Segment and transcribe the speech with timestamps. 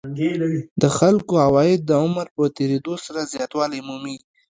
[0.81, 4.17] د خلکو عواید د عمر په تېرېدو سره زیاتوالی مومي